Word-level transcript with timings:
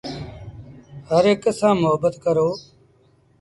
هرهڪ 1.09 1.43
سآݩ 1.59 1.79
مهبت 1.83 2.13
ڪرو۔ 2.23 2.49